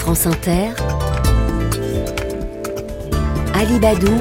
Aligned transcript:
France 0.00 0.26
Inter, 0.26 0.70
Alibadou, 3.54 4.16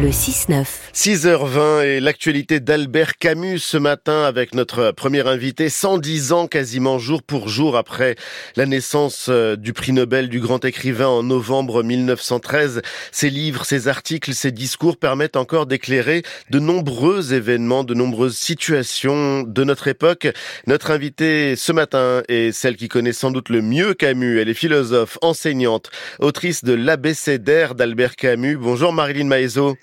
le 0.00 0.08
6-9. 0.10 0.83
6h20 0.94 1.84
et 1.84 1.98
l'actualité 1.98 2.60
d'Albert 2.60 3.16
Camus 3.18 3.58
ce 3.58 3.76
matin 3.76 4.22
avec 4.22 4.54
notre 4.54 4.92
premier 4.92 5.26
invité, 5.26 5.68
110 5.68 6.30
ans 6.30 6.46
quasiment 6.46 7.00
jour 7.00 7.24
pour 7.24 7.48
jour 7.48 7.76
après 7.76 8.14
la 8.54 8.64
naissance 8.64 9.26
euh, 9.28 9.56
du 9.56 9.72
prix 9.72 9.90
Nobel 9.90 10.28
du 10.28 10.38
grand 10.38 10.64
écrivain 10.64 11.08
en 11.08 11.24
novembre 11.24 11.82
1913. 11.82 12.80
Ses 13.10 13.28
livres, 13.28 13.64
ses 13.64 13.88
articles, 13.88 14.34
ses 14.34 14.52
discours 14.52 14.96
permettent 14.96 15.34
encore 15.34 15.66
d'éclairer 15.66 16.22
de 16.50 16.60
nombreux 16.60 17.34
événements, 17.34 17.82
de 17.82 17.94
nombreuses 17.94 18.36
situations 18.36 19.42
de 19.42 19.64
notre 19.64 19.88
époque. 19.88 20.28
Notre 20.68 20.92
invitée 20.92 21.56
ce 21.56 21.72
matin 21.72 22.22
est 22.28 22.52
celle 22.52 22.76
qui 22.76 22.86
connaît 22.86 23.12
sans 23.12 23.32
doute 23.32 23.48
le 23.48 23.62
mieux 23.62 23.94
Camus. 23.94 24.38
Elle 24.38 24.48
est 24.48 24.54
philosophe, 24.54 25.18
enseignante, 25.22 25.90
autrice 26.20 26.62
de 26.62 26.72
l'abécédaire 26.72 27.74
d'Albert 27.74 28.14
Camus. 28.14 28.56
Bonjour 28.56 28.92
Marilyn 28.92 29.26
Maezo. 29.26 29.76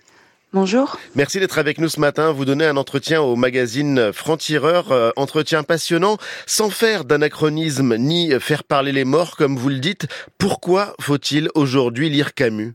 Bonjour. 0.54 0.98
Merci 1.16 1.40
d'être 1.40 1.58
avec 1.60 1.78
nous 1.78 1.88
ce 1.88 2.00
matin. 2.02 2.34
Vous 2.34 2.44
donnez 2.44 2.66
un 2.66 2.76
entretien 2.76 3.22
au 3.22 3.38
magazine 3.38 4.12
Franc-Tireur, 4.12 4.92
euh, 4.92 5.12
entretien 5.16 5.64
passionnant, 5.64 6.18
sans 6.46 6.70
faire 6.70 7.06
d'anachronisme 7.06 7.96
ni 7.96 8.32
faire 8.40 8.66
parler 8.66 8.92
les 8.92 9.06
morts, 9.06 9.38
comme 9.38 9.58
vous 9.58 9.70
le 9.70 9.80
dites. 9.80 10.08
Pourquoi 10.38 10.94
faut-il 11.00 11.50
aujourd'hui 11.56 12.10
lire 12.10 12.34
Camus? 12.34 12.74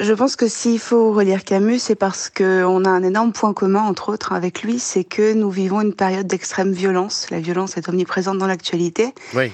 Je 0.00 0.12
pense 0.12 0.36
que 0.36 0.48
s'il 0.48 0.78
faut 0.78 1.12
relire 1.12 1.44
Camus, 1.44 1.80
c'est 1.80 1.96
parce 1.96 2.30
qu'on 2.30 2.84
a 2.84 2.88
un 2.88 3.02
énorme 3.02 3.32
point 3.32 3.52
commun, 3.52 3.82
entre 3.82 4.10
autres, 4.10 4.32
avec 4.32 4.62
lui, 4.62 4.78
c'est 4.78 5.04
que 5.04 5.34
nous 5.34 5.50
vivons 5.50 5.80
une 5.80 5.94
période 5.94 6.26
d'extrême 6.26 6.72
violence. 6.72 7.28
La 7.30 7.40
violence 7.40 7.76
est 7.76 7.88
omniprésente 7.88 8.38
dans 8.38 8.46
l'actualité. 8.46 9.12
Oui. 9.34 9.50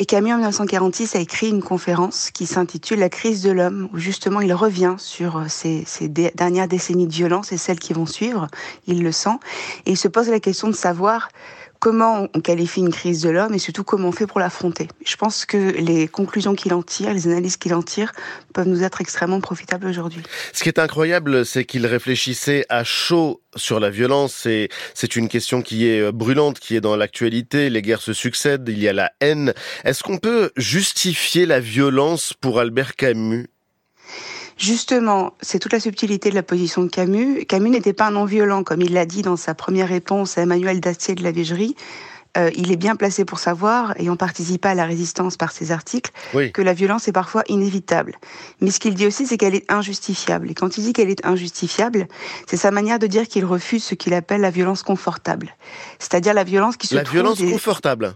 Et 0.00 0.06
Camus, 0.06 0.32
en 0.32 0.36
1946, 0.36 1.16
a 1.16 1.18
écrit 1.18 1.48
une 1.48 1.60
conférence 1.60 2.30
qui 2.30 2.46
s'intitule 2.46 3.00
La 3.00 3.08
crise 3.08 3.42
de 3.42 3.50
l'homme, 3.50 3.88
où 3.92 3.98
justement 3.98 4.40
il 4.40 4.54
revient 4.54 4.94
sur 4.96 5.42
ces, 5.48 5.82
ces, 5.86 6.06
dernières 6.08 6.68
décennies 6.68 7.08
de 7.08 7.12
violence 7.12 7.50
et 7.50 7.56
celles 7.56 7.80
qui 7.80 7.94
vont 7.94 8.06
suivre. 8.06 8.46
Il 8.86 9.02
le 9.02 9.10
sent. 9.10 9.40
Et 9.86 9.90
il 9.90 9.96
se 9.96 10.06
pose 10.06 10.28
la 10.28 10.38
question 10.38 10.68
de 10.68 10.74
savoir 10.74 11.30
comment 11.78 12.28
on 12.34 12.40
qualifie 12.40 12.80
une 12.80 12.90
crise 12.90 13.22
de 13.22 13.30
l'homme 13.30 13.54
et 13.54 13.58
surtout 13.58 13.84
comment 13.84 14.08
on 14.08 14.12
fait 14.12 14.26
pour 14.26 14.40
l'affronter. 14.40 14.88
Je 15.04 15.16
pense 15.16 15.46
que 15.46 15.56
les 15.56 16.08
conclusions 16.08 16.54
qu'il 16.54 16.74
en 16.74 16.82
tire, 16.82 17.12
les 17.12 17.26
analyses 17.26 17.56
qu'il 17.56 17.74
en 17.74 17.82
tire, 17.82 18.12
peuvent 18.54 18.68
nous 18.68 18.82
être 18.82 19.00
extrêmement 19.00 19.40
profitables 19.40 19.86
aujourd'hui. 19.86 20.22
Ce 20.52 20.62
qui 20.62 20.68
est 20.68 20.78
incroyable, 20.78 21.44
c'est 21.44 21.64
qu'il 21.64 21.86
réfléchissait 21.86 22.64
à 22.68 22.84
chaud 22.84 23.42
sur 23.56 23.80
la 23.80 23.90
violence 23.90 24.46
et 24.46 24.68
c'est 24.94 25.16
une 25.16 25.28
question 25.28 25.62
qui 25.62 25.86
est 25.86 26.12
brûlante, 26.12 26.58
qui 26.58 26.76
est 26.76 26.80
dans 26.80 26.96
l'actualité. 26.96 27.70
Les 27.70 27.82
guerres 27.82 28.02
se 28.02 28.12
succèdent, 28.12 28.68
il 28.68 28.78
y 28.78 28.88
a 28.88 28.92
la 28.92 29.12
haine. 29.20 29.54
Est-ce 29.84 30.02
qu'on 30.02 30.18
peut 30.18 30.50
justifier 30.56 31.46
la 31.46 31.60
violence 31.60 32.34
pour 32.40 32.60
Albert 32.60 32.96
Camus? 32.96 33.48
Justement, 34.58 35.34
c'est 35.40 35.60
toute 35.60 35.72
la 35.72 35.80
subtilité 35.80 36.30
de 36.30 36.34
la 36.34 36.42
position 36.42 36.82
de 36.82 36.88
Camus. 36.88 37.46
Camus 37.46 37.70
n'était 37.70 37.92
pas 37.92 38.08
un 38.08 38.10
non-violent, 38.10 38.64
comme 38.64 38.82
il 38.82 38.92
l'a 38.92 39.06
dit 39.06 39.22
dans 39.22 39.36
sa 39.36 39.54
première 39.54 39.88
réponse 39.88 40.36
à 40.36 40.42
Emmanuel 40.42 40.80
Dacier 40.80 41.14
de 41.14 41.22
la 41.22 41.30
Vigerie. 41.30 41.76
Euh, 42.36 42.50
il 42.56 42.70
est 42.70 42.76
bien 42.76 42.94
placé 42.94 43.24
pour 43.24 43.38
savoir, 43.38 43.98
ayant 43.98 44.16
participé 44.16 44.68
à 44.68 44.74
la 44.74 44.84
résistance 44.84 45.36
par 45.36 45.52
ses 45.52 45.72
articles, 45.72 46.10
que 46.52 46.62
la 46.62 46.74
violence 46.74 47.08
est 47.08 47.12
parfois 47.12 47.42
inévitable. 47.48 48.16
Mais 48.60 48.70
ce 48.70 48.80
qu'il 48.80 48.94
dit 48.94 49.06
aussi, 49.06 49.26
c'est 49.26 49.38
qu'elle 49.38 49.54
est 49.54 49.70
injustifiable. 49.70 50.50
Et 50.50 50.54
quand 50.54 50.76
il 50.76 50.84
dit 50.84 50.92
qu'elle 50.92 51.08
est 51.08 51.24
injustifiable, 51.24 52.06
c'est 52.46 52.56
sa 52.56 52.70
manière 52.70 52.98
de 52.98 53.06
dire 53.06 53.26
qu'il 53.26 53.44
refuse 53.44 53.82
ce 53.82 53.94
qu'il 53.94 54.12
appelle 54.12 54.40
la 54.40 54.50
violence 54.50 54.82
confortable. 54.82 55.56
C'est-à-dire 55.98 56.34
la 56.34 56.44
violence 56.44 56.76
qui 56.76 56.86
se 56.86 56.96
la 56.96 57.02
violence 57.04 57.40
confortable 57.40 58.14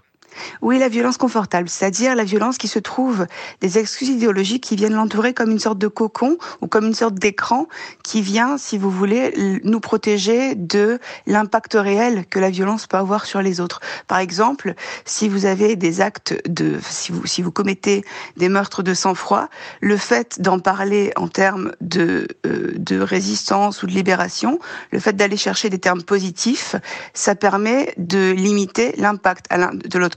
oui, 0.60 0.78
la 0.78 0.88
violence 0.88 1.16
confortable, 1.16 1.68
c'est-à-dire 1.68 2.14
la 2.14 2.24
violence 2.24 2.58
qui 2.58 2.68
se 2.68 2.78
trouve 2.78 3.26
des 3.60 3.78
excuses 3.78 4.08
idéologiques 4.08 4.64
qui 4.64 4.76
viennent 4.76 4.94
l'entourer 4.94 5.34
comme 5.34 5.50
une 5.50 5.58
sorte 5.58 5.78
de 5.78 5.88
cocon 5.88 6.38
ou 6.60 6.66
comme 6.66 6.86
une 6.86 6.94
sorte 6.94 7.14
d'écran 7.14 7.66
qui 8.02 8.22
vient, 8.22 8.58
si 8.58 8.78
vous 8.78 8.90
voulez, 8.90 9.60
nous 9.64 9.80
protéger 9.80 10.54
de 10.54 10.98
l'impact 11.26 11.74
réel 11.74 12.26
que 12.26 12.38
la 12.38 12.50
violence 12.50 12.86
peut 12.86 12.96
avoir 12.96 13.26
sur 13.26 13.42
les 13.42 13.60
autres. 13.60 13.80
Par 14.06 14.18
exemple, 14.18 14.74
si 15.04 15.28
vous 15.28 15.46
avez 15.46 15.76
des 15.76 16.00
actes 16.00 16.34
de, 16.48 16.78
si 16.82 17.12
vous, 17.12 17.26
si 17.26 17.42
vous 17.42 17.52
commettez 17.52 18.04
des 18.36 18.48
meurtres 18.48 18.82
de 18.82 18.94
sang-froid, 18.94 19.48
le 19.80 19.96
fait 19.96 20.40
d'en 20.40 20.58
parler 20.58 21.12
en 21.16 21.28
termes 21.28 21.72
de, 21.80 22.28
euh, 22.46 22.72
de 22.76 23.00
résistance 23.00 23.82
ou 23.82 23.86
de 23.86 23.92
libération, 23.92 24.58
le 24.90 24.98
fait 24.98 25.14
d'aller 25.14 25.36
chercher 25.36 25.70
des 25.70 25.78
termes 25.78 26.02
positifs, 26.02 26.76
ça 27.14 27.34
permet 27.34 27.94
de 27.98 28.30
limiter 28.30 28.94
l'impact 28.96 29.46
de 29.52 29.98
l'autre 29.98 30.16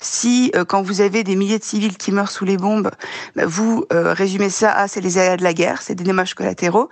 si 0.00 0.50
euh, 0.54 0.64
quand 0.64 0.82
vous 0.82 1.00
avez 1.00 1.24
des 1.24 1.36
milliers 1.36 1.58
de 1.58 1.64
civils 1.64 1.96
qui 1.96 2.12
meurent 2.12 2.30
sous 2.30 2.44
les 2.44 2.56
bombes, 2.56 2.90
bah, 3.36 3.46
vous 3.46 3.84
euh, 3.92 4.12
résumez 4.12 4.50
ça 4.50 4.72
à 4.72 4.88
c'est 4.88 5.00
les 5.00 5.18
aléas 5.18 5.36
de 5.36 5.42
la 5.42 5.54
guerre, 5.54 5.82
c'est 5.82 5.94
des 5.94 6.04
dommages 6.04 6.34
collatéraux, 6.34 6.88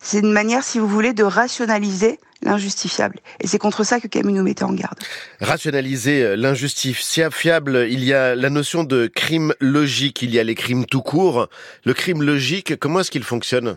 c'est 0.00 0.20
une 0.20 0.32
manière, 0.32 0.62
si 0.62 0.78
vous 0.78 0.88
voulez, 0.88 1.12
de 1.12 1.24
rationaliser 1.24 2.18
l'injustifiable. 2.42 3.18
Et 3.40 3.46
c'est 3.46 3.58
contre 3.58 3.84
ça 3.84 4.00
que 4.00 4.06
Camus 4.06 4.32
nous 4.32 4.44
mettait 4.44 4.62
en 4.62 4.72
garde. 4.72 4.98
Rationaliser 5.40 6.22
euh, 6.22 6.36
l'injustifiable, 6.36 7.86
il 7.90 8.04
y 8.04 8.12
a 8.12 8.34
la 8.34 8.50
notion 8.50 8.84
de 8.84 9.10
crime 9.12 9.54
logique, 9.60 10.22
il 10.22 10.32
y 10.32 10.38
a 10.38 10.44
les 10.44 10.54
crimes 10.54 10.86
tout 10.86 11.02
court. 11.02 11.48
Le 11.84 11.94
crime 11.94 12.22
logique, 12.22 12.78
comment 12.78 13.00
est-ce 13.00 13.10
qu'il 13.10 13.24
fonctionne? 13.24 13.76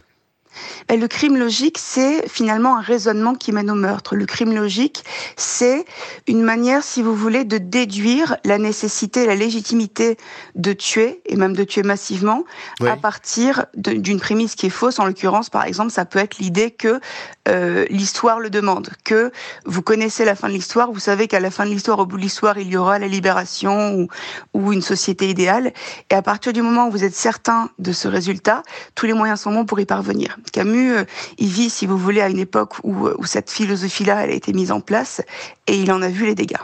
Ben, 0.88 1.00
le 1.00 1.08
crime 1.08 1.38
logique, 1.38 1.78
c'est 1.78 2.28
finalement 2.30 2.78
un 2.78 2.82
raisonnement 2.82 3.36
qui 3.36 3.52
mène 3.52 3.72
au 3.72 3.76
meurtre. 3.76 4.16
Le 4.16 4.26
crime 4.26 4.54
logique, 4.54 5.04
c'est 5.38 5.86
une 6.28 6.42
manière, 6.42 6.84
si 6.84 7.02
vous 7.02 7.16
voulez, 7.16 7.44
de 7.44 7.58
déduire 7.58 8.38
la 8.44 8.58
nécessité, 8.58 9.26
la 9.26 9.36
légitimité 9.36 10.18
de 10.56 10.74
tuer, 10.74 11.22
et 11.26 11.36
même 11.36 11.56
de 11.56 11.64
tuer 11.64 11.84
massivement, 11.84 12.44
à 12.86 12.96
partir 12.96 13.66
d'une 13.76 14.20
prémisse 14.20 14.56
qui 14.56 14.68
est 14.68 14.70
fausse. 14.70 15.00
En 15.00 15.06
l'occurrence, 15.06 15.50
par 15.50 15.66
exemple, 15.66 15.92
ça 15.92 16.06
peut 16.06 16.20
être 16.20 16.40
l'idée 16.40 16.72
que 16.72 17.00
euh, 17.48 17.86
l'histoire 17.90 18.40
le 18.40 18.50
demande, 18.50 18.90
que 19.04 19.32
vous 19.66 19.82
connaissez 19.82 20.26
la 20.26 20.36
fin 20.36 20.48
de 20.48 20.54
l'histoire, 20.54 20.92
vous 20.92 21.00
savez 21.00 21.28
qu'à 21.28 21.40
la 21.40 21.52
fin 21.52 21.66
de 21.66 21.72
l'histoire, 21.72 22.00
au 22.00 22.06
bout 22.06 22.18
de 22.18 22.22
l'histoire, 22.22 22.58
il 22.58 22.68
y 22.68 22.78
aura 22.78 23.00
la 23.00 23.08
libération 23.08 23.96
ou, 23.96 24.08
ou 24.54 24.74
une 24.74 24.82
société 24.82 25.30
idéale. 25.30 25.74
Et 26.10 26.16
à 26.16 26.22
partir 26.22 26.54
du 26.54 26.62
moment 26.62 26.88
où 26.88 26.92
vous 26.92 27.04
êtes 27.04 27.16
certain 27.16 27.70
de 27.80 27.92
ce 27.92 28.08
résultat, 28.08 28.64
tous 28.96 29.06
les 29.06 29.14
moyens 29.14 29.42
sont 29.42 29.52
bons 29.52 29.66
pour 29.66 29.80
y 29.80 29.86
parvenir. 29.86 30.38
Camus, 30.52 30.94
euh, 30.94 31.04
il 31.38 31.50
vit, 31.50 31.70
si 31.70 31.86
vous 31.88 31.98
voulez, 31.98 32.22
à 32.22 32.30
une 32.30 32.40
époque 32.40 32.76
où, 32.84 33.10
où 33.18 33.26
cette 33.26 33.50
philosophie-là, 33.50 34.18
a 34.18 34.28
été 34.28 34.54
mise 34.54 34.72
en 34.72 34.82
place, 34.82 35.22
et 35.68 35.76
il 35.76 35.92
en 35.92 36.02
a 36.02 36.10
vu 36.10 36.26
les 36.26 36.36
dégâts. 36.36 36.58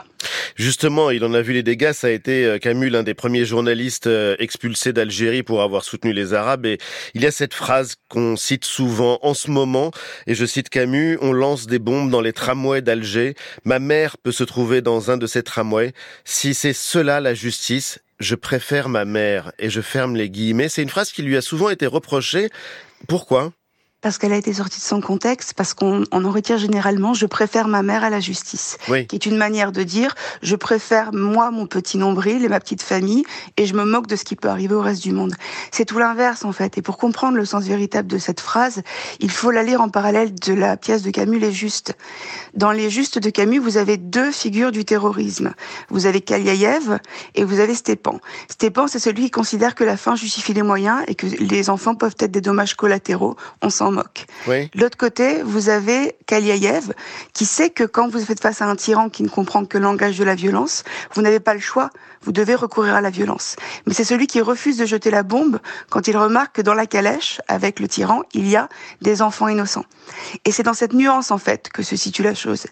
Justement, 0.56 1.12
il 1.12 1.24
en 1.24 1.34
a 1.34 1.42
vu 1.42 1.54
les 1.54 1.64
dégâts. 1.64 1.92
Ça 1.94 2.08
a 2.08 2.10
été 2.10 2.46
euh, 2.46 2.58
Camus, 2.58 2.90
l'un 2.90 3.04
des 3.04 3.14
premiers 3.14 3.46
journalistes 3.46 4.10
expulsés 4.40 4.94
d'Algérie 4.94 5.44
pour 5.44 5.62
avoir 5.62 5.84
soutenu 5.84 6.14
les 6.14 6.34
Arabes. 6.34 6.66
Et 6.66 6.78
il 7.14 7.22
y 7.22 7.26
a 7.26 7.32
cette 7.32 7.54
phrase 7.54 7.96
qu'on 8.10 8.36
cite 8.36 8.66
souvent 8.66 9.20
en 9.22 9.34
ce 9.34 9.52
moment, 9.52 9.92
et 10.26 10.36
je 10.36 10.46
cite 10.46 10.70
Camus, 10.70 11.18
on 11.22 11.34
lance 11.34 11.68
des 11.68 11.80
bombes 11.80 12.10
dans 12.10 12.22
les 12.22 12.34
tramways 12.34 12.82
d'Alger. 12.82 13.36
Ma 13.66 13.80
mère 13.80 14.18
peut 14.18 14.32
se 14.32 14.44
trouver 14.44 14.82
dans 14.82 15.12
un 15.12 15.18
de 15.18 15.28
ces 15.28 15.44
tramways. 15.44 15.94
Si 16.26 16.54
c'est 16.54 16.74
cela 16.74 17.20
la 17.20 17.34
justice, 17.34 18.00
je 18.20 18.36
préfère 18.36 18.90
ma 18.90 19.06
mère. 19.06 19.52
Et 19.60 19.70
je 19.70 19.82
ferme 19.82 20.16
les 20.16 20.30
guillemets. 20.30 20.70
C'est 20.70 20.84
une 20.84 20.90
phrase 20.90 21.12
qui 21.12 21.22
lui 21.22 21.38
a 21.38 21.42
souvent 21.42 21.70
été 21.70 21.86
reprochée. 21.86 22.50
Pourquoi? 23.08 23.54
Parce 24.02 24.18
qu'elle 24.18 24.34
a 24.34 24.38
été 24.38 24.54
sortie 24.54 24.80
de 24.80 24.86
son 24.86 25.02
contexte, 25.02 25.54
parce 25.56 25.74
qu'on 25.74 26.04
en 26.12 26.32
retire 26.32 26.58
généralement 26.58 27.14
je 27.14 27.26
préfère 27.26 27.68
ma 27.68 27.82
mère 27.82 28.04
à 28.04 28.10
la 28.10 28.20
justice, 28.20 28.78
qui 28.86 29.16
est 29.16 29.26
une 29.26 29.38
manière 29.38 29.72
de 29.72 29.84
dire 29.84 30.14
je 30.44 30.56
préfère 30.56 31.14
moi 31.14 31.50
mon 31.50 31.66
petit 31.66 31.98
nombril 31.98 32.46
et 32.46 32.48
ma 32.50 32.60
petite 32.60 32.84
famille 32.84 33.24
et 33.58 33.66
je 33.66 33.74
me 33.74 33.86
moque 33.86 34.08
de 34.08 34.16
ce 34.16 34.24
qui 34.24 34.36
peut 34.36 34.50
arriver 34.50 34.76
au 34.76 34.82
reste 34.82 35.02
du 35.02 35.14
monde. 35.14 35.34
C'est 35.72 35.86
tout 35.86 35.98
l'inverse 35.98 36.46
en 36.46 36.52
fait. 36.52 36.78
Et 36.78 36.82
pour 36.82 36.98
comprendre 36.98 37.38
le 37.38 37.46
sens 37.46 37.66
véritable 37.66 38.08
de 38.08 38.18
cette 38.18 38.40
phrase, 38.40 38.82
il 39.20 39.32
faut 39.32 39.52
la 39.52 39.64
lire 39.64 39.82
en 39.82 39.90
parallèle 39.90 40.34
de 40.34 40.54
la 40.54 40.78
pièce 40.78 41.02
de 41.02 41.10
Camus 41.10 41.40
Les 41.40 41.52
Justes. 41.52 41.96
Dans 42.54 42.72
Les 42.72 42.90
Justes 42.90 43.20
de 43.20 43.30
Camus, 43.30 43.60
vous 43.60 43.78
avez 43.78 43.98
deux 43.98 44.32
figures 44.32 44.72
du 44.72 44.86
terrorisme. 44.86 45.54
Vous 45.90 46.06
avez 46.06 46.22
Kaliaïev 46.22 47.00
et 47.36 47.44
vous 47.44 47.60
avez 47.60 47.74
Stepan. 47.74 48.20
Stepan, 48.50 48.88
c'est 48.88 49.00
celui 49.00 49.26
qui 49.26 49.32
considère 49.32 49.76
que 49.76 49.84
la 49.84 49.98
fin 49.98 50.16
justifie 50.16 50.54
les 50.54 50.64
moyens 50.64 51.02
et 51.08 51.16
que 51.16 51.26
les 51.26 51.70
enfants 51.70 51.96
peuvent 51.96 52.16
être 52.20 52.32
des 52.32 52.42
dommages 52.42 52.76
collatéraux. 52.76 53.36
On 53.62 53.70
s'en 53.70 53.87
moque. 53.92 54.26
L'autre 54.76 54.98
côté, 54.98 55.42
vous 55.44 55.70
avez 55.70 56.16
Kaliaïev, 56.26 56.94
qui 57.34 57.46
sait 57.46 57.70
que 57.70 57.84
quand 57.84 58.10
vous 58.10 58.20
faites 58.20 58.42
face 58.42 58.62
à 58.62 58.66
un 58.66 58.76
tyran 58.76 59.10
qui 59.10 59.24
ne 59.24 59.30
comprend 59.30 59.66
que 59.66 59.78
le 59.78 59.84
langage 59.84 60.18
de 60.18 60.24
la 60.24 60.36
violence, 60.36 60.84
vous 61.14 61.22
n'avez 61.22 61.40
pas 61.40 61.54
le 61.54 61.60
choix, 61.60 61.90
vous 62.22 62.32
devez 62.32 62.56
recourir 62.56 62.96
à 62.96 63.02
la 63.02 63.10
violence. 63.10 63.56
Mais 63.86 63.94
c'est 63.94 64.04
celui 64.04 64.28
qui 64.28 64.42
refuse 64.42 64.78
de 64.78 64.86
jeter 64.86 65.12
la 65.12 65.24
bombe 65.24 65.60
quand 65.90 66.08
il 66.08 66.18
remarque 66.18 66.56
que 66.56 66.62
dans 66.62 66.74
la 66.74 66.86
calèche, 66.86 67.40
avec 67.48 67.80
le 67.80 67.88
tyran, 67.88 68.24
il 68.34 68.48
y 68.48 68.56
a 68.56 68.70
des 69.02 69.22
enfants 69.22 69.48
innocents. 69.48 69.86
Et 70.46 70.52
c'est 70.52 70.64
dans 70.64 70.74
cette 70.74 70.94
nuance, 70.94 71.32
en 71.32 71.38
fait, 71.38 71.70
que 71.70 71.84
se 71.84 71.96
situe 71.96 72.24
la 72.24 72.34
chose. 72.34 72.66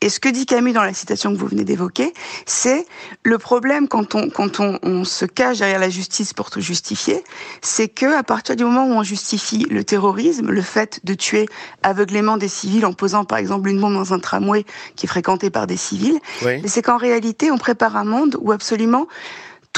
Et 0.00 0.08
ce 0.08 0.20
que 0.20 0.28
dit 0.28 0.46
Camus 0.46 0.72
dans 0.72 0.82
la 0.82 0.94
citation 0.94 1.32
que 1.32 1.38
vous 1.38 1.46
venez 1.46 1.64
d'évoquer, 1.64 2.12
c'est 2.46 2.86
le 3.22 3.38
problème 3.38 3.88
quand 3.88 4.14
on, 4.14 4.28
quand 4.28 4.60
on, 4.60 4.78
on 4.82 5.04
se 5.04 5.24
cache 5.24 5.58
derrière 5.58 5.78
la 5.78 5.90
justice 5.90 6.34
pour 6.34 6.50
tout 6.50 6.60
justifier, 6.60 7.24
c'est 7.62 7.88
que 7.88 8.06
à 8.16 8.22
partir 8.22 8.56
du 8.56 8.64
moment 8.64 8.86
où 8.86 8.92
on 8.92 9.02
justifie 9.02 9.66
le 9.70 9.84
terrorisme, 9.84 10.50
le 10.58 10.62
fait 10.62 10.98
de 11.04 11.14
tuer 11.14 11.46
aveuglément 11.84 12.36
des 12.36 12.48
civils 12.48 12.84
en 12.84 12.92
posant 12.92 13.24
par 13.24 13.38
exemple 13.38 13.68
une 13.68 13.80
bombe 13.80 13.94
dans 13.94 14.12
un 14.12 14.18
tramway 14.18 14.64
qui 14.96 15.06
est 15.06 15.08
fréquenté 15.08 15.50
par 15.50 15.68
des 15.68 15.76
civils. 15.76 16.18
Mais 16.44 16.66
c'est 16.66 16.82
qu'en 16.82 16.96
réalité, 16.96 17.52
on 17.52 17.58
prépare 17.58 17.96
un 17.96 18.04
monde 18.04 18.36
où 18.40 18.50
absolument 18.50 19.06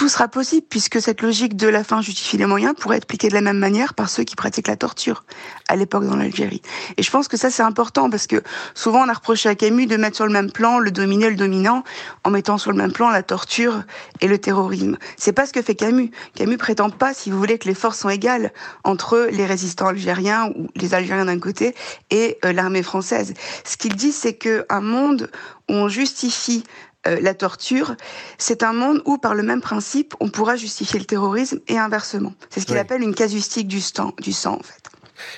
tout 0.00 0.08
sera 0.08 0.28
possible 0.28 0.66
puisque 0.66 0.98
cette 0.98 1.20
logique 1.20 1.58
de 1.58 1.68
la 1.68 1.84
fin 1.84 2.00
justifie 2.00 2.38
les 2.38 2.46
moyens 2.46 2.72
pourrait 2.74 2.96
être 2.96 3.02
appliquée 3.02 3.28
de 3.28 3.34
la 3.34 3.42
même 3.42 3.58
manière 3.58 3.92
par 3.92 4.08
ceux 4.08 4.24
qui 4.24 4.34
pratiquent 4.34 4.68
la 4.68 4.76
torture 4.78 5.24
à 5.68 5.76
l'époque 5.76 6.06
dans 6.06 6.16
l'Algérie. 6.16 6.62
Et 6.96 7.02
je 7.02 7.10
pense 7.10 7.28
que 7.28 7.36
ça 7.36 7.50
c'est 7.50 7.62
important 7.62 8.08
parce 8.08 8.26
que 8.26 8.42
souvent 8.72 9.04
on 9.04 9.10
a 9.10 9.12
reproché 9.12 9.50
à 9.50 9.54
Camus 9.54 9.84
de 9.84 9.98
mettre 9.98 10.16
sur 10.16 10.24
le 10.24 10.32
même 10.32 10.50
plan 10.50 10.78
le 10.78 10.90
dominé 10.90 11.26
et 11.26 11.28
le 11.28 11.36
dominant 11.36 11.84
en 12.24 12.30
mettant 12.30 12.56
sur 12.56 12.70
le 12.70 12.78
même 12.78 12.92
plan 12.92 13.10
la 13.10 13.22
torture 13.22 13.82
et 14.22 14.26
le 14.26 14.38
terrorisme. 14.38 14.96
C'est 15.18 15.34
pas 15.34 15.44
ce 15.44 15.52
que 15.52 15.60
fait 15.60 15.74
Camus. 15.74 16.10
Camus 16.34 16.56
prétend 16.56 16.88
pas, 16.88 17.12
si 17.12 17.30
vous 17.30 17.36
voulez, 17.36 17.58
que 17.58 17.68
les 17.68 17.74
forces 17.74 17.98
sont 17.98 18.08
égales 18.08 18.54
entre 18.84 19.28
les 19.30 19.44
résistants 19.44 19.88
algériens 19.88 20.50
ou 20.56 20.68
les 20.76 20.94
Algériens 20.94 21.26
d'un 21.26 21.38
côté 21.38 21.74
et 22.08 22.38
euh, 22.46 22.54
l'armée 22.54 22.82
française. 22.82 23.34
Ce 23.64 23.76
qu'il 23.76 23.96
dit 23.96 24.12
c'est 24.12 24.32
que 24.32 24.64
un 24.70 24.80
monde 24.80 25.30
où 25.68 25.74
on 25.74 25.88
justifie 25.88 26.64
euh, 27.06 27.18
la 27.20 27.34
torture, 27.34 27.96
c'est 28.38 28.62
un 28.62 28.72
monde 28.72 29.02
où, 29.06 29.16
par 29.16 29.34
le 29.34 29.42
même 29.42 29.60
principe, 29.60 30.14
on 30.20 30.28
pourra 30.28 30.56
justifier 30.56 30.98
le 30.98 31.06
terrorisme 31.06 31.60
et 31.68 31.78
inversement. 31.78 32.34
C'est 32.50 32.60
ce 32.60 32.66
qu'il 32.66 32.76
appelle 32.76 33.02
une 33.02 33.14
casuistique 33.14 33.68
du 33.68 33.80
sang, 33.80 34.12
du 34.20 34.32
sang, 34.32 34.54
en 34.54 34.62
fait. 34.62 34.82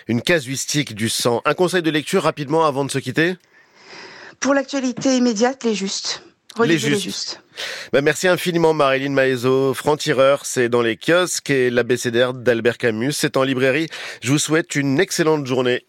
Une 0.09 0.23
casuistique 0.23 0.95
du 0.95 1.09
sang. 1.09 1.41
Un 1.45 1.55
conseil 1.55 1.83
de 1.83 1.91
lecture 1.91 2.23
rapidement 2.23 2.65
avant 2.65 2.85
de 2.85 2.91
se 2.91 2.99
quitter? 2.99 3.37
Pour 4.41 4.55
l'actualité 4.55 5.17
immédiate, 5.17 5.63
les 5.65 5.75
justes. 5.75 6.25
les 6.65 6.79
justes. 6.79 7.41
Bah, 7.93 8.01
merci 8.01 8.29
infiniment 8.29 8.75
Marilyn 8.75 9.11
Maezo. 9.11 9.75
Franc-tireur, 9.75 10.45
c'est 10.47 10.69
dans 10.69 10.83
les 10.83 10.97
kiosques 10.97 11.51
et 11.51 11.71
l'abécédaire 11.71 12.35
d'Albert 12.35 12.79
Camus, 12.79 13.13
c'est 13.13 13.37
en 13.37 13.43
librairie. 13.43 13.89
Je 14.21 14.33
vous 14.33 14.39
souhaite 14.39 14.75
une 14.75 14.99
excellente 14.99 15.47
journée. 15.47 15.81